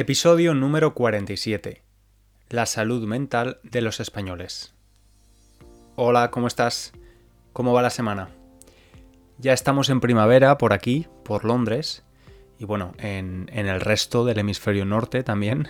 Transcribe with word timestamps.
Episodio 0.00 0.54
número 0.54 0.94
47. 0.94 1.82
La 2.50 2.66
salud 2.66 3.04
mental 3.04 3.58
de 3.64 3.80
los 3.80 3.98
españoles. 3.98 4.72
Hola, 5.96 6.30
¿cómo 6.30 6.46
estás? 6.46 6.92
¿Cómo 7.52 7.72
va 7.72 7.82
la 7.82 7.90
semana? 7.90 8.28
Ya 9.38 9.52
estamos 9.52 9.90
en 9.90 9.98
primavera 9.98 10.56
por 10.56 10.72
aquí, 10.72 11.08
por 11.24 11.44
Londres, 11.44 12.04
y 12.60 12.64
bueno, 12.64 12.92
en, 12.98 13.50
el 13.52 13.80
resto 13.80 14.24
del 14.24 14.38
hemisferio 14.38 14.84
norte 14.84 15.24
también. 15.24 15.66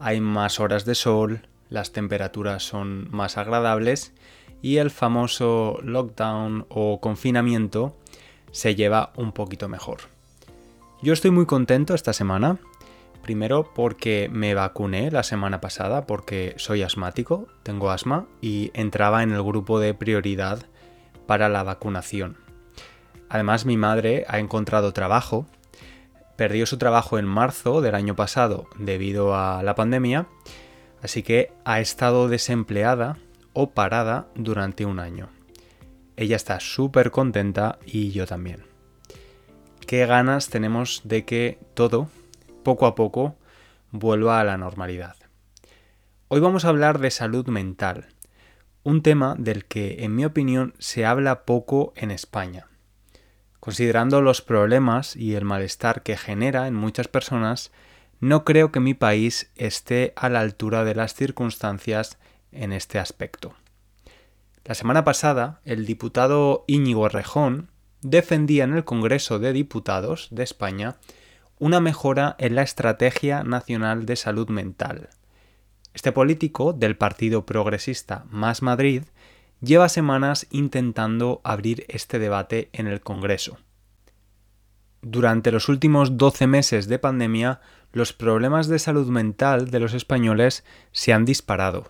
Hay 0.00 0.22
más 0.22 0.58
horas 0.58 0.86
de 0.86 0.94
sol, 0.94 1.46
las 1.68 1.92
temperaturas 1.92 2.62
son 2.62 3.10
más 3.10 3.36
agradables 3.36 4.14
y 4.62 4.78
el 4.78 4.90
famoso 4.90 5.78
lockdown 5.82 6.64
o 6.70 7.02
confinamiento 7.02 7.98
se 8.50 8.74
lleva 8.74 9.12
un 9.14 9.32
poquito 9.32 9.68
mejor. 9.68 9.98
Yo 11.02 11.12
estoy 11.12 11.32
muy 11.32 11.44
contento 11.44 11.94
esta 11.94 12.14
semana 12.14 12.58
Primero 13.22 13.72
porque 13.72 14.28
me 14.32 14.54
vacuné 14.54 15.12
la 15.12 15.22
semana 15.22 15.60
pasada 15.60 16.06
porque 16.06 16.54
soy 16.56 16.82
asmático, 16.82 17.46
tengo 17.62 17.90
asma 17.90 18.26
y 18.40 18.72
entraba 18.74 19.22
en 19.22 19.30
el 19.30 19.42
grupo 19.44 19.78
de 19.78 19.94
prioridad 19.94 20.66
para 21.26 21.48
la 21.48 21.62
vacunación. 21.62 22.36
Además 23.28 23.64
mi 23.64 23.76
madre 23.76 24.24
ha 24.28 24.40
encontrado 24.40 24.92
trabajo, 24.92 25.46
perdió 26.36 26.66
su 26.66 26.78
trabajo 26.78 27.16
en 27.18 27.24
marzo 27.24 27.80
del 27.80 27.94
año 27.94 28.16
pasado 28.16 28.66
debido 28.76 29.36
a 29.36 29.62
la 29.62 29.76
pandemia, 29.76 30.26
así 31.00 31.22
que 31.22 31.52
ha 31.64 31.78
estado 31.78 32.28
desempleada 32.28 33.18
o 33.52 33.70
parada 33.70 34.26
durante 34.34 34.84
un 34.84 34.98
año. 34.98 35.28
Ella 36.16 36.36
está 36.36 36.58
súper 36.58 37.12
contenta 37.12 37.78
y 37.86 38.10
yo 38.10 38.26
también. 38.26 38.64
Qué 39.86 40.06
ganas 40.06 40.48
tenemos 40.48 41.02
de 41.04 41.24
que 41.24 41.58
todo 41.74 42.08
poco 42.62 42.86
a 42.86 42.94
poco 42.94 43.36
vuelva 43.90 44.40
a 44.40 44.44
la 44.44 44.56
normalidad. 44.56 45.16
Hoy 46.28 46.40
vamos 46.40 46.64
a 46.64 46.68
hablar 46.68 46.98
de 46.98 47.10
salud 47.10 47.46
mental, 47.48 48.06
un 48.84 49.02
tema 49.02 49.34
del 49.38 49.64
que, 49.66 50.04
en 50.04 50.14
mi 50.14 50.24
opinión, 50.24 50.74
se 50.78 51.04
habla 51.04 51.44
poco 51.44 51.92
en 51.94 52.10
España. 52.10 52.68
Considerando 53.60 54.22
los 54.22 54.42
problemas 54.42 55.14
y 55.14 55.34
el 55.34 55.44
malestar 55.44 56.02
que 56.02 56.16
genera 56.16 56.66
en 56.66 56.74
muchas 56.74 57.06
personas, 57.06 57.70
no 58.18 58.44
creo 58.44 58.72
que 58.72 58.80
mi 58.80 58.94
país 58.94 59.50
esté 59.56 60.12
a 60.16 60.28
la 60.28 60.40
altura 60.40 60.84
de 60.84 60.94
las 60.94 61.14
circunstancias 61.14 62.18
en 62.50 62.72
este 62.72 62.98
aspecto. 62.98 63.54
La 64.64 64.74
semana 64.74 65.04
pasada, 65.04 65.60
el 65.64 65.86
diputado 65.86 66.64
Íñigo 66.66 67.08
Rejón 67.08 67.68
defendía 68.00 68.64
en 68.64 68.74
el 68.74 68.84
Congreso 68.84 69.38
de 69.38 69.52
Diputados 69.52 70.28
de 70.30 70.44
España 70.44 70.96
una 71.62 71.78
mejora 71.78 72.34
en 72.40 72.56
la 72.56 72.62
Estrategia 72.62 73.44
Nacional 73.44 74.04
de 74.04 74.16
Salud 74.16 74.48
Mental. 74.48 75.10
Este 75.94 76.10
político 76.10 76.72
del 76.72 76.96
Partido 76.96 77.46
Progresista 77.46 78.24
Más 78.30 78.62
Madrid 78.62 79.04
lleva 79.60 79.88
semanas 79.88 80.48
intentando 80.50 81.40
abrir 81.44 81.84
este 81.86 82.18
debate 82.18 82.68
en 82.72 82.88
el 82.88 83.00
Congreso. 83.00 83.58
Durante 85.02 85.52
los 85.52 85.68
últimos 85.68 86.16
12 86.16 86.48
meses 86.48 86.88
de 86.88 86.98
pandemia, 86.98 87.60
los 87.92 88.12
problemas 88.12 88.66
de 88.66 88.80
salud 88.80 89.06
mental 89.06 89.70
de 89.70 89.78
los 89.78 89.94
españoles 89.94 90.64
se 90.90 91.12
han 91.12 91.24
disparado. 91.24 91.88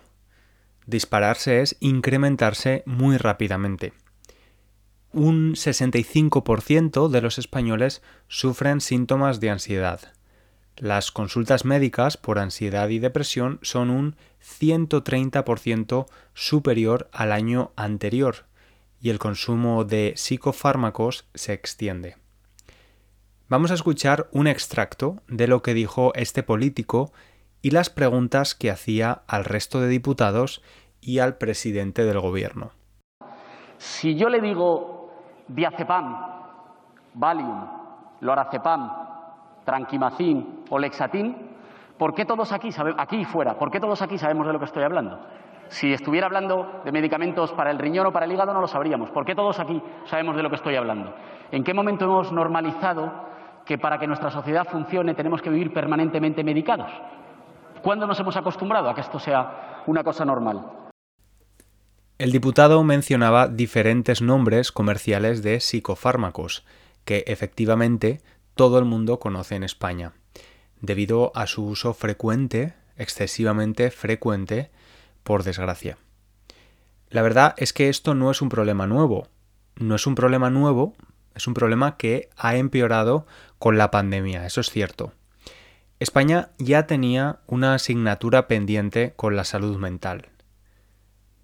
Dispararse 0.85 1.61
es 1.61 1.77
incrementarse 1.79 2.83
muy 2.85 3.17
rápidamente 3.17 3.93
un 5.13 5.53
65% 5.53 7.07
de 7.07 7.21
los 7.21 7.37
españoles 7.37 8.01
sufren 8.27 8.81
síntomas 8.81 9.39
de 9.39 9.51
ansiedad. 9.51 10.01
Las 10.75 11.11
consultas 11.11 11.65
médicas 11.65 12.17
por 12.17 12.39
ansiedad 12.39 12.89
y 12.89 12.97
depresión 12.97 13.59
son 13.61 13.91
un 13.91 14.15
130% 14.41 16.07
superior 16.33 17.09
al 17.13 17.31
año 17.31 17.71
anterior 17.75 18.47
y 18.99 19.11
el 19.11 19.19
consumo 19.19 19.83
de 19.85 20.13
psicofármacos 20.15 21.27
se 21.35 21.53
extiende. 21.53 22.17
Vamos 23.49 23.69
a 23.69 23.75
escuchar 23.75 24.29
un 24.31 24.47
extracto 24.47 25.21
de 25.27 25.47
lo 25.47 25.61
que 25.61 25.75
dijo 25.75 26.11
este 26.15 26.41
político 26.41 27.13
y 27.61 27.69
las 27.69 27.89
preguntas 27.89 28.55
que 28.55 28.71
hacía 28.71 29.23
al 29.27 29.45
resto 29.45 29.79
de 29.79 29.89
diputados 29.89 30.63
y 31.01 31.19
al 31.19 31.37
presidente 31.37 32.03
del 32.03 32.19
gobierno. 32.19 32.71
Si 33.77 34.15
yo 34.15 34.29
le 34.29 34.41
digo 34.41 34.92
diazepam, 35.53 36.33
Valium, 37.13 37.67
lorazepam, 38.21 38.91
tranquimacin 39.63 40.65
o 40.69 40.79
lexatin, 40.79 41.35
¿por 41.97 42.13
qué 42.13 42.25
todos 42.25 42.51
aquí, 42.51 42.69
aquí 42.97 43.17
y 43.17 43.25
fuera, 43.25 43.57
por 43.57 43.69
qué 43.69 43.79
todos 43.79 44.01
aquí 44.01 44.17
sabemos 44.17 44.47
de 44.47 44.53
lo 44.53 44.59
que 44.59 44.65
estoy 44.65 44.83
hablando? 44.83 45.19
Si 45.69 45.93
estuviera 45.93 46.27
hablando 46.27 46.81
de 46.83 46.91
medicamentos 46.91 47.51
para 47.53 47.71
el 47.71 47.79
riñón 47.79 48.07
o 48.07 48.11
para 48.11 48.25
el 48.25 48.31
hígado 48.31 48.53
no 48.53 48.61
lo 48.61 48.67
sabríamos. 48.67 49.09
¿Por 49.09 49.25
qué 49.25 49.33
todos 49.33 49.59
aquí 49.59 49.81
sabemos 50.05 50.35
de 50.35 50.43
lo 50.43 50.49
que 50.49 50.57
estoy 50.57 50.75
hablando? 50.75 51.15
¿En 51.51 51.63
qué 51.63 51.73
momento 51.73 52.05
hemos 52.05 52.31
normalizado 52.31 53.11
que 53.65 53.77
para 53.77 53.97
que 53.97 54.05
nuestra 54.05 54.29
sociedad 54.29 54.67
funcione 54.67 55.15
tenemos 55.15 55.41
que 55.41 55.49
vivir 55.49 55.73
permanentemente 55.73 56.43
medicados? 56.43 56.91
¿Cuándo 57.81 58.05
nos 58.05 58.19
hemos 58.19 58.35
acostumbrado 58.37 58.89
a 58.89 58.93
que 58.93 59.01
esto 59.01 59.17
sea 59.19 59.83
una 59.87 60.03
cosa 60.03 60.25
normal? 60.25 60.82
El 62.19 62.31
diputado 62.31 62.83
mencionaba 62.83 63.47
diferentes 63.47 64.21
nombres 64.21 64.71
comerciales 64.71 65.41
de 65.41 65.59
psicofármacos 65.59 66.63
que 67.05 67.23
efectivamente 67.27 68.21
todo 68.53 68.77
el 68.77 68.85
mundo 68.85 69.19
conoce 69.19 69.55
en 69.55 69.63
España, 69.63 70.13
debido 70.79 71.31
a 71.35 71.47
su 71.47 71.65
uso 71.65 71.93
frecuente, 71.93 72.75
excesivamente 72.97 73.89
frecuente, 73.89 74.69
por 75.23 75.43
desgracia. 75.43 75.97
La 77.09 77.23
verdad 77.23 77.55
es 77.57 77.73
que 77.73 77.89
esto 77.89 78.13
no 78.13 78.29
es 78.29 78.41
un 78.41 78.49
problema 78.49 78.85
nuevo. 78.85 79.27
No 79.75 79.95
es 79.95 80.05
un 80.05 80.13
problema 80.13 80.51
nuevo, 80.51 80.93
es 81.33 81.47
un 81.47 81.55
problema 81.55 81.97
que 81.97 82.29
ha 82.37 82.55
empeorado 82.57 83.25
con 83.57 83.77
la 83.77 83.89
pandemia, 83.89 84.45
eso 84.45 84.61
es 84.61 84.69
cierto. 84.69 85.13
España 85.99 86.51
ya 86.59 86.85
tenía 86.85 87.39
una 87.47 87.73
asignatura 87.73 88.47
pendiente 88.47 89.13
con 89.15 89.35
la 89.35 89.45
salud 89.45 89.77
mental. 89.77 90.32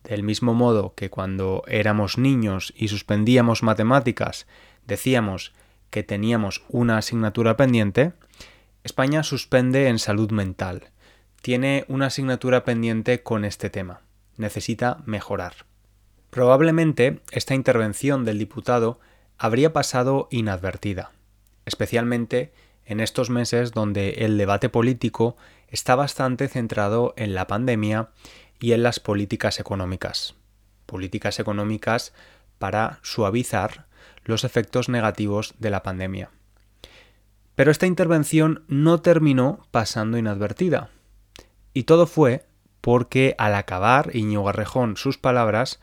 Del 0.09 0.23
mismo 0.23 0.55
modo 0.55 0.95
que 0.95 1.11
cuando 1.11 1.61
éramos 1.67 2.17
niños 2.17 2.73
y 2.75 2.87
suspendíamos 2.87 3.61
matemáticas 3.61 4.47
decíamos 4.87 5.53
que 5.91 6.01
teníamos 6.01 6.63
una 6.67 6.97
asignatura 6.97 7.55
pendiente, 7.55 8.13
España 8.83 9.21
suspende 9.21 9.87
en 9.87 9.99
salud 9.99 10.31
mental. 10.31 10.89
Tiene 11.43 11.85
una 11.87 12.07
asignatura 12.07 12.63
pendiente 12.63 13.21
con 13.21 13.45
este 13.45 13.69
tema. 13.69 14.01
Necesita 14.35 15.03
mejorar. 15.05 15.67
Probablemente 16.31 17.21
esta 17.29 17.53
intervención 17.53 18.25
del 18.25 18.39
diputado 18.39 18.99
habría 19.37 19.73
pasado 19.73 20.27
inadvertida, 20.31 21.11
especialmente 21.67 22.51
en 22.83 22.99
estos 22.99 23.29
meses 23.29 23.73
donde 23.73 24.09
el 24.25 24.39
debate 24.39 24.69
político 24.69 25.37
está 25.67 25.93
bastante 25.93 26.47
centrado 26.47 27.13
en 27.15 27.35
la 27.35 27.45
pandemia 27.45 28.09
y 28.59 28.73
en 28.73 28.83
las 28.83 28.99
políticas 28.99 29.59
económicas. 29.59 30.35
Políticas 30.85 31.39
económicas 31.39 32.13
para 32.57 32.99
suavizar 33.01 33.85
los 34.25 34.43
efectos 34.43 34.89
negativos 34.89 35.55
de 35.59 35.69
la 35.69 35.83
pandemia. 35.83 36.29
Pero 37.55 37.71
esta 37.71 37.87
intervención 37.87 38.63
no 38.67 39.01
terminó 39.01 39.67
pasando 39.71 40.17
inadvertida. 40.17 40.89
Y 41.73 41.83
todo 41.83 42.07
fue 42.07 42.45
porque 42.81 43.35
al 43.37 43.55
acabar 43.55 44.15
Iñigo 44.15 44.45
Garrejón 44.45 44.97
sus 44.97 45.17
palabras, 45.17 45.79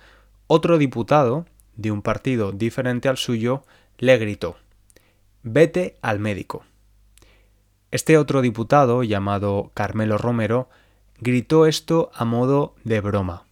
otro 0.47 0.78
diputado 0.78 1.47
de 1.76 1.91
un 1.91 2.03
partido 2.03 2.53
diferente 2.53 3.09
al 3.09 3.16
suyo 3.16 3.65
le 3.98 4.16
gritó, 4.16 4.56
vete 5.42 5.97
al 6.03 6.19
médico. 6.19 6.65
Este 7.91 8.19
otro 8.19 8.42
diputado, 8.42 9.03
llamado 9.03 9.70
Carmelo 9.75 10.18
Romero, 10.18 10.68
gritó 11.21 11.66
esto 11.66 12.10
a 12.15 12.24
modo 12.24 12.74
de 12.84 13.01
broma 13.01 13.45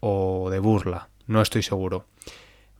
o 0.00 0.48
de 0.50 0.58
burla, 0.58 1.08
no 1.26 1.42
estoy 1.42 1.62
seguro. 1.62 2.06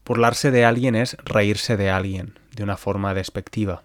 Burlarse 0.04 0.50
de 0.50 0.64
alguien 0.64 0.94
es 0.94 1.16
reírse 1.24 1.76
de 1.76 1.90
alguien, 1.90 2.38
de 2.54 2.64
una 2.64 2.76
forma 2.76 3.14
despectiva. 3.14 3.82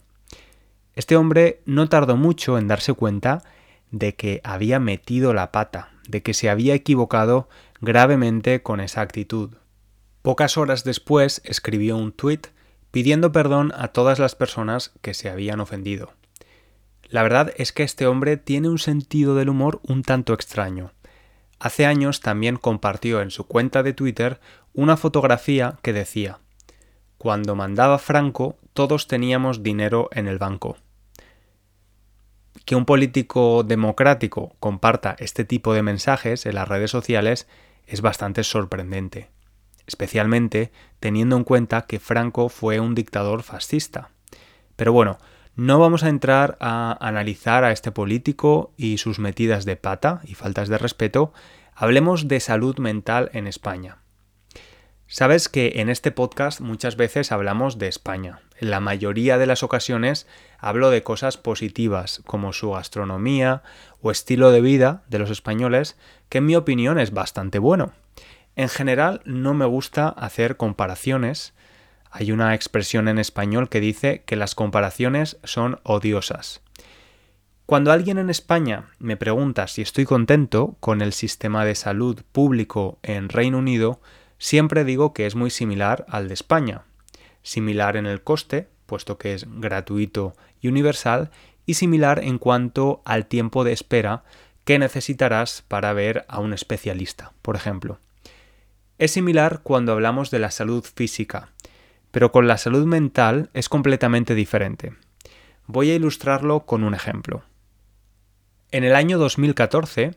Este 0.95 1.15
hombre 1.15 1.61
no 1.65 1.89
tardó 1.89 2.17
mucho 2.17 2.57
en 2.57 2.67
darse 2.67 2.93
cuenta 2.93 3.43
de 3.91 4.15
que 4.15 4.41
había 4.43 4.79
metido 4.79 5.33
la 5.33 5.51
pata, 5.51 5.91
de 6.07 6.23
que 6.23 6.33
se 6.33 6.49
había 6.49 6.73
equivocado 6.73 7.49
gravemente 7.81 8.63
con 8.63 8.79
esa 8.79 9.01
actitud. 9.01 9.51
Pocas 10.23 10.57
horas 10.57 10.83
después 10.83 11.41
escribió 11.45 11.95
un 11.97 12.11
tuit 12.11 12.47
pidiendo 12.91 13.31
perdón 13.31 13.71
a 13.77 13.89
todas 13.89 14.17
las 14.17 14.35
personas 14.35 14.91
que 15.01 15.13
se 15.13 15.29
habían 15.29 15.59
ofendido. 15.59 16.13
La 17.09 17.23
verdad 17.23 17.53
es 17.55 17.71
que 17.71 17.83
este 17.83 18.05
hombre 18.05 18.37
tiene 18.37 18.69
un 18.69 18.79
sentido 18.79 19.35
del 19.35 19.49
humor 19.49 19.79
un 19.83 20.03
tanto 20.03 20.33
extraño. 20.33 20.91
Hace 21.59 21.85
años 21.85 22.19
también 22.19 22.57
compartió 22.57 23.21
en 23.21 23.31
su 23.31 23.47
cuenta 23.47 23.81
de 23.81 23.93
Twitter 23.93 24.39
una 24.73 24.97
fotografía 24.97 25.79
que 25.81 25.93
decía 25.93 26.39
Cuando 27.17 27.55
mandaba 27.55 27.97
Franco 27.97 28.57
todos 28.73 29.07
teníamos 29.07 29.63
dinero 29.63 30.09
en 30.11 30.27
el 30.27 30.37
banco. 30.37 30.77
que 32.65 32.75
un 32.75 32.85
político 32.85 33.63
democrático 33.63 34.55
comparta 34.59 35.15
este 35.19 35.45
tipo 35.45 35.73
de 35.73 35.83
mensajes 35.83 36.45
en 36.45 36.55
las 36.55 36.67
redes 36.67 36.91
sociales 36.91 37.47
es 37.85 38.01
bastante 38.01 38.43
sorprendente, 38.43 39.29
especialmente 39.87 40.73
teniendo 40.99 41.37
en 41.37 41.45
cuenta 41.45 41.83
que 41.83 41.99
Franco 41.99 42.49
fue 42.49 42.81
un 42.81 42.93
dictador 42.93 43.43
fascista. 43.43 44.09
Pero 44.75 44.91
bueno, 44.91 45.17
no 45.57 45.79
vamos 45.79 46.03
a 46.03 46.09
entrar 46.09 46.55
a 46.61 46.95
analizar 47.05 47.63
a 47.63 47.71
este 47.71 47.91
político 47.91 48.73
y 48.77 48.99
sus 48.99 49.17
metidas 49.17 49.65
de 49.65 49.75
pata 49.75 50.21
y 50.23 50.35
faltas 50.35 50.69
de 50.69 50.77
respeto, 50.77 51.33
hablemos 51.73 52.27
de 52.27 52.39
salud 52.39 52.77
mental 52.77 53.31
en 53.33 53.47
España. 53.47 53.97
Sabes 55.07 55.49
que 55.49 55.73
en 55.77 55.89
este 55.89 56.11
podcast 56.11 56.61
muchas 56.61 56.95
veces 56.95 57.31
hablamos 57.31 57.79
de 57.79 57.87
España. 57.87 58.41
En 58.59 58.69
la 58.69 58.79
mayoría 58.79 59.39
de 59.39 59.47
las 59.47 59.63
ocasiones 59.63 60.27
hablo 60.59 60.91
de 60.91 61.01
cosas 61.01 61.37
positivas, 61.37 62.21
como 62.25 62.53
su 62.53 62.71
gastronomía 62.71 63.63
o 63.99 64.11
estilo 64.11 64.51
de 64.51 64.61
vida 64.61 65.05
de 65.09 65.17
los 65.17 65.31
españoles, 65.31 65.97
que 66.29 66.37
en 66.37 66.45
mi 66.45 66.55
opinión 66.55 66.99
es 66.99 67.11
bastante 67.11 67.57
bueno. 67.57 67.93
En 68.55 68.69
general 68.69 69.21
no 69.25 69.55
me 69.55 69.65
gusta 69.65 70.09
hacer 70.09 70.55
comparaciones. 70.55 71.55
Hay 72.11 72.31
una 72.31 72.55
expresión 72.55 73.07
en 73.07 73.19
español 73.19 73.69
que 73.69 73.79
dice 73.79 74.23
que 74.25 74.35
las 74.35 74.55
comparaciones 74.55 75.37
son 75.43 75.79
odiosas. 75.83 76.61
Cuando 77.65 77.91
alguien 77.91 78.17
en 78.17 78.29
España 78.29 78.85
me 78.97 79.17
pregunta 79.17 79.67
si 79.67 79.81
estoy 79.81 80.05
contento 80.05 80.77
con 80.79 81.01
el 81.01 81.11
sistema 81.11 81.65
de 81.65 81.75
salud 81.75 82.21
público 82.31 82.97
en 83.03 83.27
Reino 83.27 83.57
Unido, 83.57 83.99
siempre 84.37 84.85
digo 84.85 85.13
que 85.13 85.25
es 85.25 85.35
muy 85.35 85.49
similar 85.49 86.05
al 86.07 86.29
de 86.29 86.33
España. 86.33 86.83
Similar 87.43 87.97
en 87.97 88.05
el 88.05 88.23
coste, 88.23 88.69
puesto 88.85 89.17
que 89.17 89.33
es 89.33 89.45
gratuito 89.47 90.33
y 90.61 90.69
universal, 90.69 91.29
y 91.65 91.73
similar 91.73 92.23
en 92.23 92.39
cuanto 92.39 93.01
al 93.03 93.25
tiempo 93.25 93.65
de 93.65 93.73
espera 93.73 94.23
que 94.63 94.79
necesitarás 94.79 95.63
para 95.67 95.93
ver 95.93 96.25
a 96.29 96.39
un 96.39 96.53
especialista, 96.53 97.33
por 97.41 97.55
ejemplo. 97.55 97.99
Es 98.97 99.11
similar 99.11 99.59
cuando 99.61 99.91
hablamos 99.91 100.31
de 100.31 100.39
la 100.39 100.51
salud 100.51 100.83
física, 100.83 101.51
pero 102.17 102.31
con 102.31 102.47
la 102.47 102.57
salud 102.57 102.87
mental 102.87 103.51
es 103.53 103.69
completamente 103.69 104.33
diferente. 104.33 104.95
Voy 105.67 105.91
a 105.91 105.93
ilustrarlo 105.93 106.65
con 106.65 106.83
un 106.83 106.95
ejemplo. 106.95 107.43
En 108.71 108.83
el 108.83 108.95
año 108.95 109.19
2014 109.19 110.15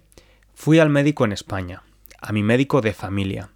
fui 0.55 0.79
al 0.79 0.89
médico 0.89 1.27
en 1.27 1.33
España, 1.33 1.83
a 2.19 2.33
mi 2.33 2.43
médico 2.43 2.81
de 2.81 2.95
familia, 2.95 3.51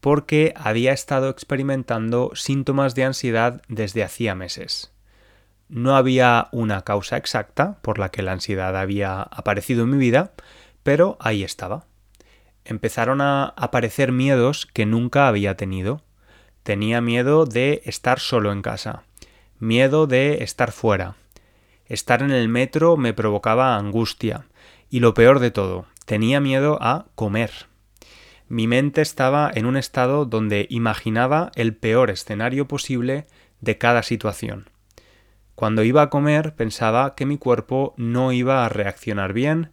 porque 0.00 0.52
había 0.56 0.92
estado 0.92 1.28
experimentando 1.28 2.32
síntomas 2.34 2.96
de 2.96 3.04
ansiedad 3.04 3.62
desde 3.68 4.02
hacía 4.02 4.34
meses. 4.34 4.92
No 5.68 5.94
había 5.94 6.48
una 6.50 6.82
causa 6.82 7.16
exacta 7.16 7.78
por 7.82 8.00
la 8.00 8.08
que 8.08 8.22
la 8.22 8.32
ansiedad 8.32 8.76
había 8.76 9.22
aparecido 9.22 9.84
en 9.84 9.90
mi 9.90 9.98
vida, 9.98 10.32
pero 10.82 11.16
ahí 11.20 11.44
estaba. 11.44 11.84
Empezaron 12.64 13.20
a 13.20 13.54
aparecer 13.56 14.10
miedos 14.10 14.66
que 14.66 14.86
nunca 14.86 15.28
había 15.28 15.56
tenido. 15.56 16.02
Tenía 16.66 17.00
miedo 17.00 17.46
de 17.46 17.80
estar 17.84 18.18
solo 18.18 18.50
en 18.50 18.60
casa, 18.60 19.04
miedo 19.60 20.08
de 20.08 20.42
estar 20.42 20.72
fuera. 20.72 21.14
Estar 21.84 22.22
en 22.22 22.32
el 22.32 22.48
metro 22.48 22.96
me 22.96 23.14
provocaba 23.14 23.76
angustia 23.76 24.46
y 24.90 24.98
lo 24.98 25.14
peor 25.14 25.38
de 25.38 25.52
todo, 25.52 25.86
tenía 26.06 26.40
miedo 26.40 26.76
a 26.80 27.06
comer. 27.14 27.52
Mi 28.48 28.66
mente 28.66 29.00
estaba 29.00 29.48
en 29.54 29.64
un 29.64 29.76
estado 29.76 30.24
donde 30.24 30.66
imaginaba 30.68 31.52
el 31.54 31.72
peor 31.72 32.10
escenario 32.10 32.66
posible 32.66 33.28
de 33.60 33.78
cada 33.78 34.02
situación. 34.02 34.68
Cuando 35.54 35.84
iba 35.84 36.02
a 36.02 36.10
comer 36.10 36.56
pensaba 36.56 37.14
que 37.14 37.26
mi 37.26 37.38
cuerpo 37.38 37.94
no 37.96 38.32
iba 38.32 38.66
a 38.66 38.68
reaccionar 38.68 39.34
bien, 39.34 39.70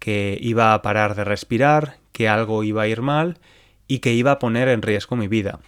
que 0.00 0.36
iba 0.40 0.74
a 0.74 0.82
parar 0.82 1.14
de 1.14 1.22
respirar, 1.22 1.98
que 2.10 2.28
algo 2.28 2.64
iba 2.64 2.82
a 2.82 2.88
ir 2.88 3.02
mal 3.02 3.38
y 3.86 4.00
que 4.00 4.14
iba 4.14 4.32
a 4.32 4.40
poner 4.40 4.66
en 4.66 4.82
riesgo 4.82 5.14
mi 5.14 5.28
vida. 5.28 5.60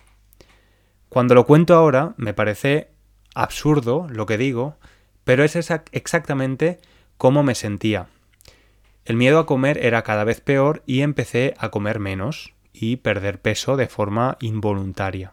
Cuando 1.16 1.34
lo 1.34 1.46
cuento 1.46 1.74
ahora 1.74 2.12
me 2.18 2.34
parece 2.34 2.90
absurdo 3.34 4.06
lo 4.10 4.26
que 4.26 4.36
digo, 4.36 4.76
pero 5.24 5.44
es 5.44 5.56
exactamente 5.56 6.78
cómo 7.16 7.42
me 7.42 7.54
sentía. 7.54 8.08
El 9.06 9.16
miedo 9.16 9.38
a 9.38 9.46
comer 9.46 9.78
era 9.82 10.02
cada 10.02 10.24
vez 10.24 10.42
peor 10.42 10.82
y 10.84 11.00
empecé 11.00 11.54
a 11.56 11.70
comer 11.70 12.00
menos 12.00 12.52
y 12.74 12.96
perder 12.96 13.40
peso 13.40 13.78
de 13.78 13.86
forma 13.86 14.36
involuntaria. 14.40 15.32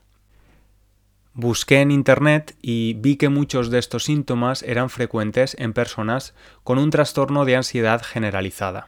Busqué 1.33 1.81
en 1.81 1.91
Internet 1.91 2.55
y 2.61 2.93
vi 2.93 3.17
que 3.17 3.27
muchos 3.27 3.69
de 3.69 3.79
estos 3.79 4.05
síntomas 4.05 4.63
eran 4.63 4.89
frecuentes 4.89 5.53
en 5.59 5.73
personas 5.73 6.33
con 6.63 6.77
un 6.77 6.91
trastorno 6.91 7.43
de 7.43 7.57
ansiedad 7.57 8.01
generalizada, 8.01 8.87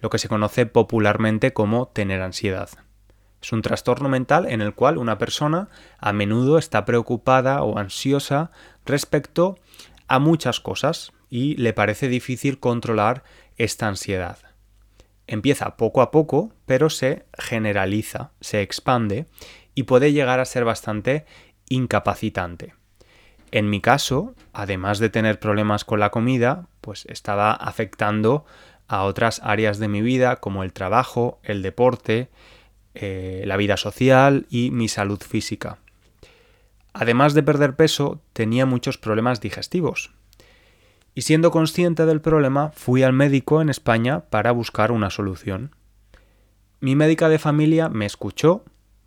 lo 0.00 0.08
que 0.08 0.16
se 0.16 0.28
conoce 0.28 0.64
popularmente 0.64 1.52
como 1.52 1.88
tener 1.88 2.22
ansiedad. 2.22 2.70
Es 3.44 3.52
un 3.52 3.60
trastorno 3.60 4.08
mental 4.08 4.46
en 4.48 4.62
el 4.62 4.74
cual 4.74 4.96
una 4.96 5.18
persona 5.18 5.68
a 5.98 6.14
menudo 6.14 6.56
está 6.56 6.86
preocupada 6.86 7.62
o 7.62 7.76
ansiosa 7.76 8.50
respecto 8.86 9.58
a 10.08 10.18
muchas 10.18 10.60
cosas 10.60 11.12
y 11.28 11.54
le 11.56 11.74
parece 11.74 12.08
difícil 12.08 12.58
controlar 12.58 13.22
esta 13.58 13.86
ansiedad. 13.86 14.38
Empieza 15.26 15.76
poco 15.76 16.00
a 16.00 16.10
poco, 16.10 16.54
pero 16.64 16.88
se 16.88 17.26
generaliza, 17.36 18.32
se 18.40 18.62
expande 18.62 19.26
y 19.74 19.82
puede 19.82 20.14
llegar 20.14 20.40
a 20.40 20.46
ser 20.46 20.64
bastante 20.64 21.26
incapacitante. 21.68 22.72
En 23.50 23.68
mi 23.68 23.82
caso, 23.82 24.34
además 24.54 25.00
de 25.00 25.10
tener 25.10 25.38
problemas 25.38 25.84
con 25.84 26.00
la 26.00 26.08
comida, 26.08 26.68
pues 26.80 27.04
estaba 27.10 27.52
afectando 27.52 28.46
a 28.88 29.02
otras 29.02 29.42
áreas 29.44 29.78
de 29.78 29.88
mi 29.88 30.00
vida 30.00 30.36
como 30.36 30.62
el 30.62 30.72
trabajo, 30.72 31.40
el 31.42 31.60
deporte, 31.60 32.30
eh, 32.94 33.42
la 33.46 33.56
vida 33.56 33.76
social 33.76 34.46
y 34.50 34.70
mi 34.70 34.88
salud 34.88 35.20
física. 35.20 35.78
Además 36.92 37.34
de 37.34 37.42
perder 37.42 37.74
peso, 37.74 38.20
tenía 38.32 38.66
muchos 38.66 38.98
problemas 38.98 39.40
digestivos, 39.40 40.12
y 41.14 41.22
siendo 41.22 41.50
consciente 41.50 42.06
del 42.06 42.20
problema 42.20 42.70
fui 42.74 43.02
al 43.02 43.12
médico 43.12 43.62
en 43.62 43.68
España 43.68 44.20
para 44.30 44.52
buscar 44.52 44.90
una 44.92 45.10
solución. 45.10 45.74
Mi 46.80 46.96
médica 46.96 47.28
de 47.28 47.38
familia 47.38 47.88
me 47.88 48.04
escuchó, 48.04 48.64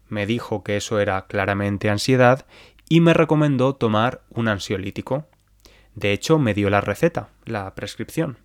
me 0.08 0.26
dijo 0.26 0.64
que 0.64 0.78
eso 0.78 1.00
era 1.00 1.28
claramente 1.28 1.90
ansiedad 1.90 2.46
y 2.90 3.02
me 3.02 3.14
recomendó 3.14 3.76
tomar 3.76 4.22
un 4.30 4.48
ansiolítico. 4.48 5.28
De 5.96 6.14
hecho, 6.14 6.40
me 6.40 6.54
dio 6.54 6.70
la 6.70 6.82
receta, 6.82 7.30
la 7.46 7.76
prescripción. 7.76 8.38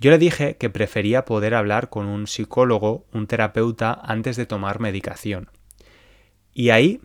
Yo 0.00 0.10
le 0.10 0.18
dije 0.18 0.56
que 0.56 0.70
prefería 0.70 1.24
poder 1.24 1.54
hablar 1.54 1.90
con 1.90 2.06
un 2.06 2.26
psicólogo, 2.26 3.06
un 3.12 3.26
terapeuta, 3.26 3.92
antes 4.02 4.36
de 4.36 4.46
tomar 4.46 4.80
medicación. 4.80 5.50
Y 6.52 6.70
ahí 6.70 7.00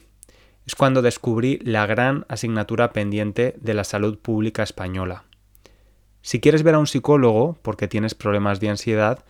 es 0.66 0.76
cuando 0.76 1.02
descubrí 1.04 1.60
la 1.62 1.86
gran 1.86 2.26
asignatura 2.30 2.94
pendiente 2.94 3.56
de 3.60 3.74
la 3.74 3.84
salud 3.84 4.18
pública 4.18 4.64
española, 4.64 5.26
si 6.26 6.40
quieres 6.40 6.64
ver 6.64 6.74
a 6.74 6.80
un 6.80 6.88
psicólogo 6.88 7.60
porque 7.62 7.88
tienes 7.88 8.16
problemas 8.16 8.60
de 8.60 8.70
ansiedad, 8.70 9.24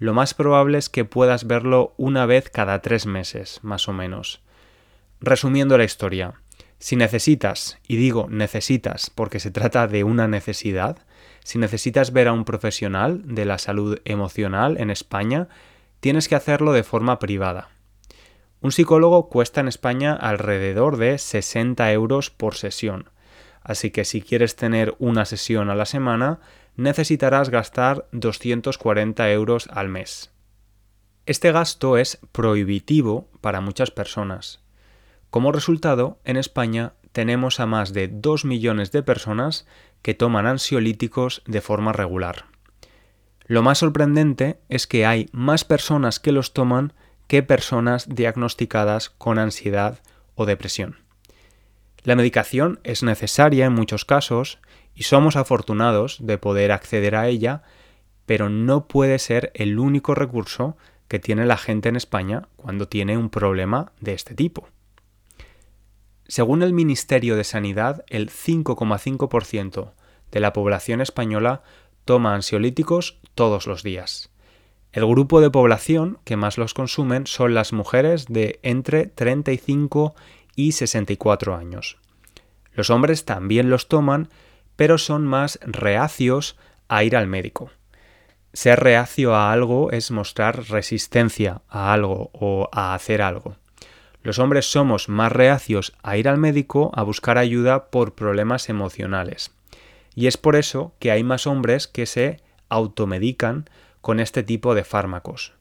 lo 0.00 0.14
más 0.14 0.34
probable 0.34 0.78
es 0.78 0.88
que 0.88 1.04
puedas 1.04 1.46
verlo 1.46 1.94
una 1.96 2.26
vez 2.26 2.50
cada 2.50 2.82
tres 2.82 3.06
meses, 3.06 3.60
más 3.62 3.88
o 3.88 3.92
menos. 3.92 4.40
Resumiendo 5.20 5.78
la 5.78 5.84
historia, 5.84 6.34
si 6.80 6.96
necesitas, 6.96 7.78
y 7.86 7.94
digo 7.98 8.26
necesitas 8.28 9.10
porque 9.10 9.38
se 9.38 9.52
trata 9.52 9.86
de 9.86 10.02
una 10.02 10.26
necesidad, 10.26 10.98
si 11.50 11.58
necesitas 11.58 12.12
ver 12.12 12.28
a 12.28 12.32
un 12.32 12.44
profesional 12.44 13.22
de 13.24 13.44
la 13.44 13.58
salud 13.58 13.98
emocional 14.04 14.76
en 14.78 14.88
España, 14.88 15.48
tienes 15.98 16.28
que 16.28 16.36
hacerlo 16.36 16.72
de 16.72 16.84
forma 16.84 17.18
privada. 17.18 17.70
Un 18.60 18.70
psicólogo 18.70 19.28
cuesta 19.28 19.60
en 19.60 19.66
España 19.66 20.14
alrededor 20.14 20.96
de 20.96 21.18
60 21.18 21.90
euros 21.90 22.30
por 22.30 22.54
sesión. 22.54 23.10
Así 23.62 23.90
que 23.90 24.04
si 24.04 24.22
quieres 24.22 24.54
tener 24.54 24.94
una 25.00 25.24
sesión 25.24 25.70
a 25.70 25.74
la 25.74 25.86
semana, 25.86 26.38
necesitarás 26.76 27.50
gastar 27.50 28.06
240 28.12 29.32
euros 29.32 29.68
al 29.72 29.88
mes. 29.88 30.30
Este 31.26 31.50
gasto 31.50 31.96
es 31.96 32.20
prohibitivo 32.30 33.28
para 33.40 33.60
muchas 33.60 33.90
personas. 33.90 34.60
Como 35.30 35.50
resultado, 35.50 36.20
en 36.22 36.36
España 36.36 36.92
tenemos 37.10 37.58
a 37.58 37.66
más 37.66 37.92
de 37.92 38.06
2 38.06 38.44
millones 38.44 38.92
de 38.92 39.02
personas 39.02 39.66
que 40.02 40.14
toman 40.14 40.46
ansiolíticos 40.46 41.42
de 41.46 41.60
forma 41.60 41.92
regular. 41.92 42.46
Lo 43.46 43.62
más 43.62 43.78
sorprendente 43.78 44.60
es 44.68 44.86
que 44.86 45.06
hay 45.06 45.28
más 45.32 45.64
personas 45.64 46.20
que 46.20 46.32
los 46.32 46.52
toman 46.52 46.92
que 47.26 47.42
personas 47.42 48.08
diagnosticadas 48.08 49.10
con 49.10 49.38
ansiedad 49.38 50.00
o 50.34 50.46
depresión. 50.46 50.98
La 52.02 52.16
medicación 52.16 52.80
es 52.82 53.02
necesaria 53.02 53.66
en 53.66 53.72
muchos 53.72 54.04
casos 54.04 54.58
y 54.94 55.02
somos 55.02 55.36
afortunados 55.36 56.18
de 56.20 56.38
poder 56.38 56.72
acceder 56.72 57.14
a 57.14 57.28
ella, 57.28 57.62
pero 58.24 58.48
no 58.48 58.86
puede 58.86 59.18
ser 59.18 59.50
el 59.54 59.78
único 59.78 60.14
recurso 60.14 60.76
que 61.08 61.18
tiene 61.18 61.44
la 61.44 61.56
gente 61.56 61.88
en 61.88 61.96
España 61.96 62.48
cuando 62.56 62.88
tiene 62.88 63.18
un 63.18 63.30
problema 63.30 63.92
de 64.00 64.14
este 64.14 64.34
tipo. 64.34 64.68
Según 66.30 66.62
el 66.62 66.72
Ministerio 66.72 67.34
de 67.34 67.42
Sanidad, 67.42 68.04
el 68.06 68.30
5,5% 68.30 69.94
de 70.30 70.38
la 70.38 70.52
población 70.52 71.00
española 71.00 71.64
toma 72.04 72.36
ansiolíticos 72.36 73.18
todos 73.34 73.66
los 73.66 73.82
días. 73.82 74.30
El 74.92 75.06
grupo 75.06 75.40
de 75.40 75.50
población 75.50 76.20
que 76.22 76.36
más 76.36 76.56
los 76.56 76.72
consumen 76.72 77.26
son 77.26 77.52
las 77.52 77.72
mujeres 77.72 78.26
de 78.26 78.60
entre 78.62 79.06
35 79.06 80.14
y 80.54 80.70
64 80.70 81.56
años. 81.56 81.98
Los 82.74 82.90
hombres 82.90 83.24
también 83.24 83.68
los 83.68 83.88
toman, 83.88 84.28
pero 84.76 84.98
son 84.98 85.26
más 85.26 85.58
reacios 85.64 86.56
a 86.86 87.02
ir 87.02 87.16
al 87.16 87.26
médico. 87.26 87.72
Ser 88.52 88.78
reacio 88.78 89.34
a 89.34 89.50
algo 89.50 89.90
es 89.90 90.12
mostrar 90.12 90.68
resistencia 90.68 91.62
a 91.68 91.92
algo 91.92 92.30
o 92.32 92.68
a 92.70 92.94
hacer 92.94 93.20
algo. 93.20 93.56
Los 94.22 94.38
hombres 94.38 94.70
somos 94.70 95.08
más 95.08 95.32
reacios 95.32 95.94
a 96.02 96.16
ir 96.16 96.28
al 96.28 96.36
médico 96.36 96.90
a 96.94 97.02
buscar 97.02 97.38
ayuda 97.38 97.90
por 97.90 98.14
problemas 98.14 98.68
emocionales. 98.68 99.52
Y 100.14 100.26
es 100.26 100.36
por 100.36 100.56
eso 100.56 100.92
que 100.98 101.10
hay 101.10 101.24
más 101.24 101.46
hombres 101.46 101.88
que 101.88 102.04
se 102.04 102.40
automedican 102.68 103.68
con 104.00 104.20
este 104.20 104.42
tipo 104.42 104.74
de 104.74 104.84
fármacos. 104.84 105.54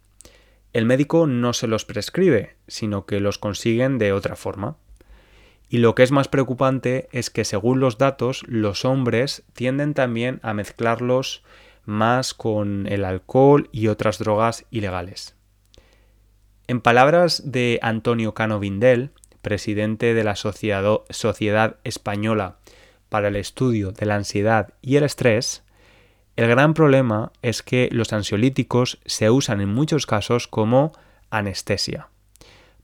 El 0.74 0.86
médico 0.86 1.25
no 1.25 1.54
se 1.54 1.68
los 1.68 1.86
prescribe, 1.86 2.56
sino 2.68 3.06
que 3.06 3.20
los 3.20 3.38
consiguen 3.38 3.98
de 3.98 4.12
otra 4.12 4.36
forma. 4.36 4.75
Y 5.70 5.78
lo 5.78 5.96
que 5.96 6.04
es 6.04 6.12
más 6.12 6.28
preocupante 6.28 7.08
es 7.12 7.30
que 7.30 7.46
según 7.46 7.80
los 7.80 7.98
datos, 7.98 8.44
los 8.48 8.86
hombres 8.86 9.44
tienden 9.54 9.94
también 9.94 10.39
a 10.44 10.54
mezclarlos 10.54 11.44
más 11.86 12.34
con 12.34 12.88
el 12.88 13.06
alcohol 13.06 13.70
y 13.72 13.88
otras 13.88 14.20
drogas 14.20 14.66
ilegales. 14.70 15.38
En 16.70 16.82
palabras 16.82 17.42
de 17.52 17.80
Antonio 17.82 18.36
Cano 18.36 18.60
Vindel, 18.60 19.10
presidente 19.42 20.14
de 20.14 20.24
la 20.24 20.36
Sociedad 20.36 21.78
Española 21.84 22.58
para 23.10 23.30
el 23.30 23.38
Estudio 23.38 23.92
de 23.92 24.06
la 24.06 24.18
Ansiedad 24.18 24.76
y 24.80 24.98
el 24.98 25.04
Estrés, 25.04 25.64
el 26.36 26.48
gran 26.48 26.76
problema 26.76 27.32
es 27.42 27.64
que 27.64 27.90
los 27.92 28.14
ansiolíticos 28.14 29.00
se 29.08 29.32
usan 29.32 29.62
en 29.62 29.70
muchos 29.70 30.06
casos 30.06 30.48
como 30.48 30.92
anestesia 31.32 32.10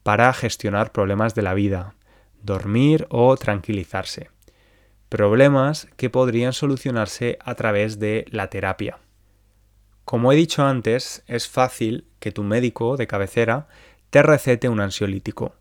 para 0.02 0.34
gestionar 0.34 0.92
problemas 0.92 1.36
de 1.36 1.44
la 1.44 1.54
vida, 1.54 1.94
dormir 2.42 3.06
o 3.12 3.38
tranquilizarse. 3.38 4.32
Problemas 5.10 5.88
que 5.96 6.10
podrían 6.10 6.54
solucionarse 6.54 7.38
a 7.40 7.54
través 7.54 8.00
de 8.00 8.26
la 8.32 8.50
terapia. 8.50 8.98
Como 10.06 10.32
he 10.32 10.36
dicho 10.36 10.64
antes, 10.64 11.24
es 11.28 11.48
fácil 11.50 12.06
que 12.20 12.32
tu 12.32 12.44
médico 12.44 12.96
de 12.96 13.08
cabecera 13.08 13.68
te 14.10 14.22
recete 14.24 14.70
un 14.70 14.80
ansiolítico. 14.80 15.56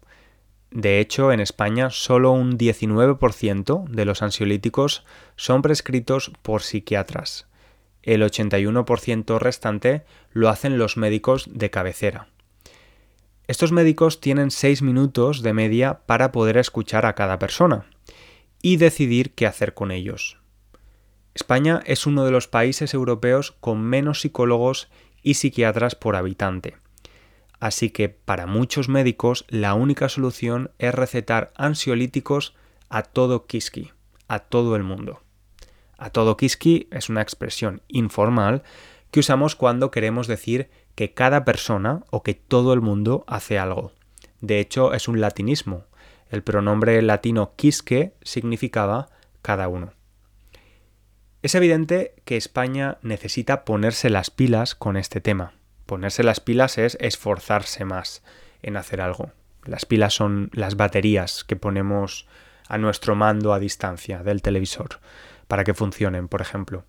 De 0.70 1.00
hecho, 1.00 1.32
en 1.32 1.40
España 1.40 1.90
solo 1.90 2.32
un 2.32 2.56
19% 2.58 3.88
de 3.88 4.04
los 4.04 4.22
ansiolíticos 4.22 5.04
son 5.36 5.62
prescritos 5.62 6.30
por 6.42 6.62
psiquiatras 6.62 7.46
el 8.04 8.22
81% 8.22 9.38
restante 9.38 10.04
lo 10.32 10.48
hacen 10.48 10.78
los 10.78 10.96
médicos 10.96 11.48
de 11.50 11.70
cabecera. 11.70 12.28
Estos 13.46 13.72
médicos 13.72 14.20
tienen 14.20 14.50
6 14.50 14.82
minutos 14.82 15.42
de 15.42 15.52
media 15.52 16.00
para 16.06 16.32
poder 16.32 16.56
escuchar 16.56 17.06
a 17.06 17.14
cada 17.14 17.38
persona 17.38 17.86
y 18.62 18.76
decidir 18.76 19.34
qué 19.34 19.46
hacer 19.46 19.74
con 19.74 19.90
ellos. 19.90 20.38
España 21.35 21.83
es 21.85 22.07
uno 22.07 22.25
de 22.25 22.31
los 22.31 22.49
países 22.49 22.95
europeos 22.95 23.53
con 23.61 23.83
menos 23.83 24.21
psicólogos 24.21 24.88
y 25.23 25.35
psiquiatras 25.35 25.97
por 25.97 26.17
habitante. 26.17 26.76
Así 27.59 27.91
que 27.91 28.09
para 28.09 28.47
muchos 28.47 28.88
médicos 28.88 29.45
la 29.49 29.75
única 29.75 30.09
solución 30.09 30.71
es 30.79 30.95
recetar 30.95 31.53
ansiolíticos 31.57 32.55
a 32.88 33.03
todo 33.03 33.47
Kiski, 33.47 33.91
a 34.29 34.38
todo 34.38 34.76
el 34.76 34.83
mundo. 34.83 35.21
A 35.99 36.11
todo 36.11 36.37
kiski 36.37 36.88
es 36.91 37.09
una 37.09 37.23
expresión 37.23 37.83
informal 37.88 38.62
que 39.11 39.21
usamos 39.21 39.55
cuando 39.55 39.91
queremos 39.91 40.26
decir 40.26 40.69
que 40.95 41.14
cada 41.14 41.45
persona 41.45 42.05
o 42.11 42.23
que 42.23 42.35
todo 42.35 42.73
el 42.73 42.81
mundo 42.81 43.25
hace 43.26 43.59
algo. 43.59 43.93
De 44.41 44.61
hecho, 44.61 44.93
es 44.93 45.09
un 45.09 45.21
latinismo. 45.21 45.85
El 46.29 46.43
pronombre 46.43 47.00
latino 47.00 47.53
quisque 47.57 48.14
significaba 48.23 49.09
cada 49.41 49.69
uno. 49.69 49.93
Es 51.44 51.54
evidente 51.54 52.14
que 52.24 52.38
España 52.38 52.96
necesita 53.02 53.66
ponerse 53.66 54.08
las 54.08 54.30
pilas 54.30 54.74
con 54.74 54.96
este 54.96 55.20
tema. 55.20 55.52
Ponerse 55.84 56.22
las 56.22 56.40
pilas 56.40 56.78
es 56.78 56.96
esforzarse 57.02 57.84
más 57.84 58.22
en 58.62 58.78
hacer 58.78 59.02
algo. 59.02 59.30
Las 59.66 59.84
pilas 59.84 60.14
son 60.14 60.48
las 60.54 60.78
baterías 60.78 61.44
que 61.44 61.56
ponemos 61.56 62.26
a 62.66 62.78
nuestro 62.78 63.14
mando 63.14 63.52
a 63.52 63.58
distancia 63.58 64.22
del 64.22 64.40
televisor 64.40 65.00
para 65.46 65.64
que 65.64 65.74
funcionen, 65.74 66.28
por 66.28 66.40
ejemplo. 66.40 66.86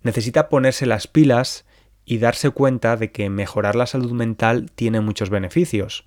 Necesita 0.00 0.48
ponerse 0.48 0.86
las 0.86 1.08
pilas 1.08 1.64
y 2.04 2.18
darse 2.18 2.50
cuenta 2.50 2.96
de 2.96 3.10
que 3.10 3.28
mejorar 3.30 3.74
la 3.74 3.86
salud 3.86 4.12
mental 4.12 4.70
tiene 4.76 5.00
muchos 5.00 5.28
beneficios. 5.28 6.06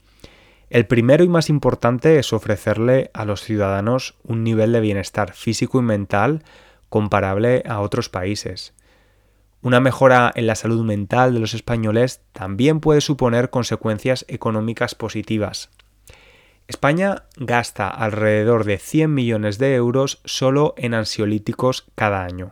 El 0.69 0.85
primero 0.85 1.25
y 1.25 1.27
más 1.27 1.49
importante 1.49 2.19
es 2.19 2.31
ofrecerle 2.31 3.11
a 3.13 3.25
los 3.25 3.43
ciudadanos 3.43 4.15
un 4.23 4.45
nivel 4.45 4.71
de 4.71 4.79
bienestar 4.79 5.33
físico 5.33 5.79
y 5.79 5.83
mental 5.83 6.43
comparable 6.89 7.63
a 7.67 7.79
otros 7.79 8.09
países. 8.09 8.73
Una 9.61 9.79
mejora 9.79 10.31
en 10.35 10.47
la 10.47 10.55
salud 10.55 10.85
mental 10.85 11.33
de 11.33 11.39
los 11.39 11.53
españoles 11.53 12.21
también 12.31 12.79
puede 12.79 13.01
suponer 13.01 13.49
consecuencias 13.49 14.25
económicas 14.27 14.95
positivas. 14.95 15.69
España 16.67 17.23
gasta 17.35 17.89
alrededor 17.89 18.63
de 18.63 18.77
100 18.77 19.13
millones 19.13 19.57
de 19.57 19.75
euros 19.75 20.21
solo 20.23 20.75
en 20.77 20.93
ansiolíticos 20.93 21.85
cada 21.95 22.23
año. 22.23 22.51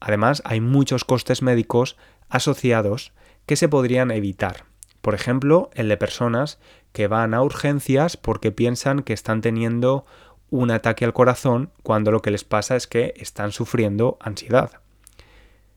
Además, 0.00 0.42
hay 0.44 0.60
muchos 0.60 1.04
costes 1.04 1.42
médicos 1.42 1.96
asociados 2.28 3.12
que 3.46 3.56
se 3.56 3.68
podrían 3.68 4.10
evitar. 4.10 4.64
Por 5.00 5.14
ejemplo, 5.14 5.70
el 5.74 5.88
de 5.88 5.96
personas 5.96 6.58
que 6.92 7.08
van 7.08 7.34
a 7.34 7.42
urgencias 7.42 8.16
porque 8.16 8.52
piensan 8.52 9.02
que 9.02 9.12
están 9.12 9.40
teniendo 9.40 10.04
un 10.52 10.70
ataque 10.70 11.06
al 11.06 11.14
corazón 11.14 11.70
cuando 11.82 12.10
lo 12.12 12.20
que 12.20 12.30
les 12.30 12.44
pasa 12.44 12.76
es 12.76 12.86
que 12.86 13.14
están 13.16 13.52
sufriendo 13.52 14.18
ansiedad. 14.20 14.70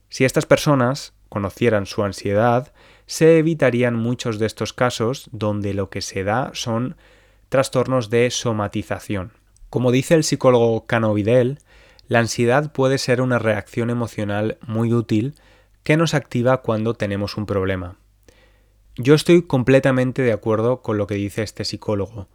Si 0.09 0.25
estas 0.25 0.45
personas 0.45 1.13
conocieran 1.29 1.85
su 1.85 2.03
ansiedad, 2.03 2.73
se 3.05 3.39
evitarían 3.39 3.95
muchos 3.95 4.37
de 4.37 4.45
estos 4.45 4.73
casos 4.73 5.29
donde 5.31 5.73
lo 5.73 5.89
que 5.89 6.01
se 6.01 6.25
da 6.25 6.51
son 6.53 6.97
trastornos 7.47 8.09
de 8.09 8.29
somatización. 8.29 9.31
Como 9.69 9.91
dice 9.91 10.13
el 10.13 10.25
psicólogo 10.25 10.85
Cano 10.85 11.13
Vidal, 11.13 11.59
la 12.09 12.19
ansiedad 12.19 12.73
puede 12.73 12.97
ser 12.97 13.21
una 13.21 13.39
reacción 13.39 13.89
emocional 13.89 14.57
muy 14.67 14.91
útil 14.91 15.35
que 15.83 15.95
nos 15.95 16.13
activa 16.13 16.61
cuando 16.61 16.95
tenemos 16.95 17.37
un 17.37 17.45
problema. 17.45 17.95
Yo 18.97 19.13
estoy 19.13 19.43
completamente 19.43 20.21
de 20.21 20.33
acuerdo 20.33 20.81
con 20.81 20.97
lo 20.97 21.07
que 21.07 21.15
dice 21.15 21.43
este 21.43 21.63
psicólogo. 21.63 22.27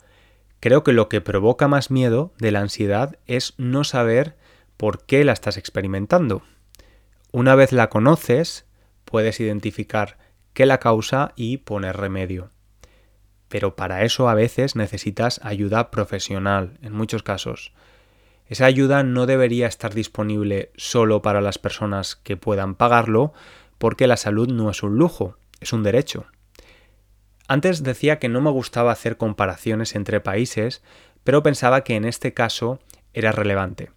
Creo 0.61 0.85
que 0.85 0.93
lo 0.93 1.09
que 1.09 1.21
provoca 1.21 1.69
más 1.69 1.91
miedo 1.91 2.33
de 2.39 2.53
la 2.53 2.61
ansiedad 2.61 3.19
es 3.27 3.55
no 3.57 3.85
saber 3.85 4.37
por 4.77 5.05
qué 5.05 5.25
la 5.25 5.33
estás 5.33 5.57
experimentando. 5.57 6.43
Una 7.33 7.55
vez 7.55 7.73
la 7.73 7.89
conoces, 7.89 8.67
puedes 9.05 9.41
identificar 9.41 10.19
qué 10.53 10.67
la 10.67 10.79
causa 10.79 11.33
y 11.37 11.59
poner 11.59 11.97
remedio 11.97 12.51
pero 13.51 13.75
para 13.75 14.05
eso 14.05 14.29
a 14.29 14.35
veces 14.35 14.77
necesitas 14.77 15.41
ayuda 15.43 15.91
profesional, 15.91 16.79
en 16.83 16.93
muchos 16.93 17.25
casos. 17.25 17.73
Esa 18.47 18.65
ayuda 18.67 19.03
no 19.03 19.27
debería 19.27 19.67
estar 19.67 19.93
disponible 19.93 20.71
solo 20.77 21.21
para 21.21 21.41
las 21.41 21.59
personas 21.59 22.15
que 22.15 22.37
puedan 22.37 22.77
pagarlo, 22.77 23.33
porque 23.77 24.07
la 24.07 24.17
salud 24.17 24.49
no 24.49 24.71
es 24.71 24.85
un 24.85 24.97
lujo, 24.97 25.37
es 25.61 25.73
un 25.73 25.83
derecho. 25.83 26.27
Antes 27.51 27.83
decía 27.83 28.21
que 28.21 28.29
no 28.29 28.41
me 28.41 28.51
gustaba 28.53 28.93
hacer 28.93 29.17
comparaciones 29.17 29.97
entre 29.97 30.21
países, 30.21 30.85
pero 31.25 31.43
pensaba 31.43 31.83
que 31.83 31.97
en 31.97 32.05
este 32.05 32.33
caso 32.33 32.79
era 33.13 33.33
relevante. 33.33 33.91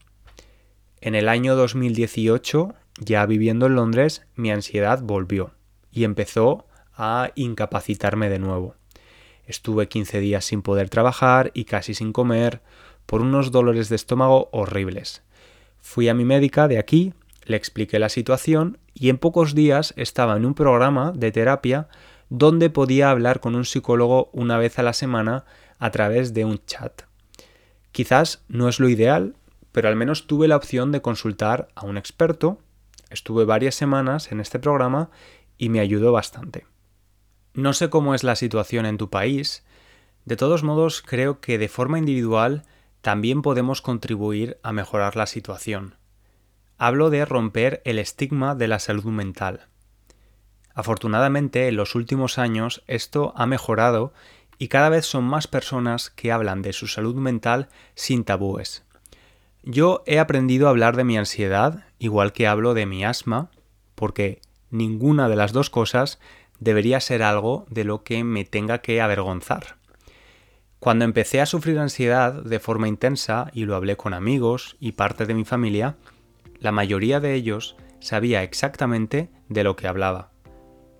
En 1.02 1.14
el 1.14 1.30
año 1.30 1.56
2018, 1.56 2.74
ya 2.98 3.24
viviendo 3.28 3.68
en 3.68 3.76
Londres, 3.76 4.26
mi 4.34 4.50
ansiedad 4.50 5.04
volvió 5.04 5.52
y 5.92 6.04
empezó 6.04 6.66
a 6.96 7.30
incapacitarme 7.36 8.28
de 8.28 8.40
nuevo. 8.40 8.74
Estuve 9.46 9.88
15 9.88 10.20
días 10.20 10.46
sin 10.46 10.64
poder 10.64 10.90
trabajar 10.90 11.52
y 11.54 11.66
casi 11.66 11.94
sin 11.94 12.12
comer 12.12 12.64
por 13.06 13.22
unos 13.22 13.52
dolores 13.52 13.88
de 13.88 13.98
estómago 13.98 14.50
horribles. 14.52 15.22
Fui 15.80 16.10
a 16.10 16.16
mi 16.16 16.26
médica 16.26 16.68
de 16.68 16.80
aquí, 16.80 17.14
le 17.46 17.58
expliqué 17.58 18.00
la 18.00 18.10
situación 18.10 18.80
y 18.96 19.10
en 19.10 19.20
pocos 19.20 19.54
días 19.54 19.94
estaba 19.96 20.38
en 20.38 20.48
un 20.48 20.56
programa 20.56 21.12
de 21.12 21.32
terapia 21.32 21.88
donde 22.36 22.72
podía 22.72 23.12
hablar 23.12 23.42
con 23.42 23.54
un 23.54 23.63
psicólogo 23.63 24.32
una 24.34 24.58
vez 24.58 24.80
a 24.80 24.84
la 24.84 24.94
semana 24.94 25.46
a 25.78 25.92
través 25.92 26.34
de 26.34 26.46
un 26.46 26.60
chat. 26.66 27.04
Quizás 27.92 28.44
no 28.48 28.68
es 28.68 28.80
lo 28.80 28.90
ideal, 28.90 29.36
pero 29.72 29.88
al 29.88 29.96
menos 29.96 30.25
tuve 30.25 30.48
la 30.48 30.56
opción 30.56 30.92
de 30.92 31.04
consultar 31.04 31.68
a 31.75 31.86
un 31.86 31.96
experto. 31.96 32.58
Estuve 33.12 33.46
varias 33.46 33.75
semanas 33.75 34.32
en 34.32 34.40
este 34.40 34.58
programa 34.58 35.12
y 35.60 35.70
me 35.70 35.80
ayudó 35.80 36.12
bastante. 36.12 36.66
No 37.54 37.72
sé 37.72 37.92
cómo 37.92 38.16
es 38.16 38.24
la 38.24 38.36
situación 38.36 38.88
en 38.88 38.98
tu 38.98 39.12
país, 39.12 39.63
de 40.25 40.36
todos 40.36 40.63
modos 40.63 41.04
creo 41.06 41.40
que 41.40 41.60
de 41.60 41.68
forma 41.68 42.00
individual 42.00 42.63
también 43.02 43.44
podemos 43.44 43.84
contribuir 43.84 44.58
a 44.63 44.74
mejorar 44.74 45.16
la 45.16 45.28
situación. 45.28 45.98
hablo 46.80 47.12
de 47.12 47.25
romper 47.25 47.84
el 47.86 48.00
estigma 48.00 48.56
de 48.56 48.68
la 48.68 48.80
salud 48.80 49.06
mental. 49.06 49.68
Afortunadamente, 50.74 51.68
en 51.68 51.75
los 51.75 51.96
últimos 51.96 52.38
años 52.38 52.84
esto 52.88 53.34
ha 53.36 53.46
mejorado 53.46 54.13
y 54.58 54.68
cada 54.70 54.89
vez 54.89 55.06
son 55.06 55.24
más 55.24 55.48
personas 55.48 56.10
que 56.10 56.32
hablan 56.32 56.62
de 56.62 56.74
su 56.74 56.88
salud 56.88 57.15
mental 57.15 57.70
sin 57.96 58.24
tabúes. 58.24 58.84
Yo 59.63 60.03
he 60.06 60.20
aprendido 60.20 60.68
a 60.68 60.72
hablar 60.72 60.96
de 60.96 61.03
mi 61.03 61.18
ansiedad, 61.18 61.86
igual 62.00 62.34
que 62.34 62.48
hablo 62.48 62.74
de 62.74 62.86
mi 62.86 63.06
asma, 63.06 63.50
porque 63.96 64.42
ninguna 64.72 65.30
de 65.30 65.36
las 65.36 65.53
dos 65.53 65.70
cosas 65.70 66.20
debería 66.60 67.00
ser 67.00 67.24
algo 67.24 67.65
de 67.70 67.84
lo 67.84 68.03
que 68.03 68.24
me 68.24 68.46
tenga 68.46 68.80
que 68.80 69.01
avergonzar. 69.01 69.77
Cuando 70.80 71.06
empecé 71.06 71.39
a 71.39 71.46
sufrir 71.46 71.80
ansiedad 71.80 72.34
de 72.44 72.60
forma 72.60 72.89
intensa 72.89 73.50
y 73.53 73.63
lo 73.63 73.75
hablé 73.75 73.96
con 73.96 74.13
amigos 74.13 74.75
y 74.82 74.94
parte 74.94 75.25
de 75.25 75.34
mi 75.34 75.46
familia, 75.46 75.96
la 76.60 76.74
mayoría 76.74 77.22
de 77.22 77.36
ellos 77.36 77.77
sabía 78.01 78.44
exactamente 78.44 79.30
de 79.48 79.63
lo 79.63 79.77
que 79.77 79.88
hablaba. 79.88 80.33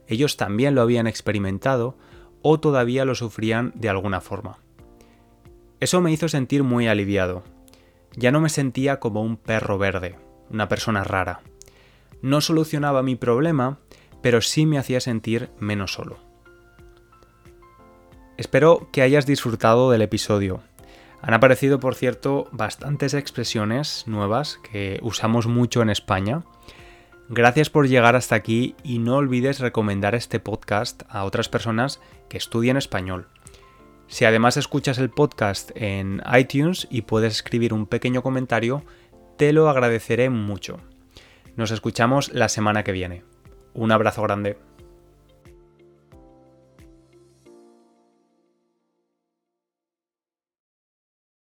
Ellos 0.08 0.38
también 0.38 0.76
lo 0.76 0.82
habían 0.82 1.08
experimentado 1.08 1.98
o 2.42 2.60
todavía 2.60 3.06
lo 3.06 3.16
sufrían 3.16 3.72
de 3.76 3.90
alguna 3.90 4.22
forma. 4.22 4.60
Eso 5.80 6.02
me 6.02 6.12
hizo 6.12 6.30
sentir 6.30 6.64
muy 6.64 6.88
aliviado. 6.88 7.44
Ya 8.16 8.32
no 8.32 8.42
me 8.42 8.50
sentía 8.50 9.00
como 9.00 9.22
un 9.22 9.38
perro 9.38 9.78
verde, 9.78 10.18
una 10.50 10.68
persona 10.68 11.04
rara. 11.04 11.42
No 12.22 12.42
solucionaba 12.42 13.04
mi 13.04 13.16
problema, 13.16 13.80
pero 14.22 14.42
sí 14.42 14.66
me 14.66 14.78
hacía 14.78 15.02
sentir 15.02 15.50
menos 15.60 15.94
solo. 15.94 16.18
Espero 18.38 18.90
que 18.92 19.02
hayas 19.02 19.26
disfrutado 19.26 19.92
del 19.92 20.02
episodio. 20.02 20.62
Han 21.22 21.34
aparecido, 21.34 21.80
por 21.80 21.96
cierto, 21.96 22.48
bastantes 22.52 23.14
expresiones 23.14 24.04
nuevas 24.08 24.60
que 24.72 25.00
usamos 25.02 25.48
mucho 25.48 25.82
en 25.82 25.90
España. 25.90 26.44
Gracias 27.30 27.70
por 27.70 27.88
llegar 27.88 28.16
hasta 28.16 28.36
aquí 28.36 28.76
y 28.84 29.00
no 29.00 29.16
olvides 29.16 29.60
recomendar 29.60 30.14
este 30.14 30.40
podcast 30.40 31.04
a 31.08 31.24
otras 31.24 31.48
personas 31.48 32.02
que 32.30 32.38
estudian 32.38 32.76
español. 32.76 33.28
Si 34.08 34.26
además 34.26 34.58
escuchas 34.58 34.98
el 34.98 35.10
podcast 35.10 35.72
en 35.76 36.22
iTunes 36.38 36.88
y 36.92 37.04
puedes 37.04 37.34
escribir 37.34 37.74
un 37.74 37.88
pequeño 37.88 38.22
comentario, 38.22 38.84
te 39.38 39.54
lo 39.54 39.70
agradeceré 39.70 40.30
mucho. 40.30 40.80
Nos 41.56 41.72
escuchamos 41.72 42.34
la 42.34 42.50
semana 42.50 42.84
que 42.84 42.92
viene. 42.92 43.24
Un 43.74 43.92
abrazo 43.92 44.22
grande. 44.22 44.58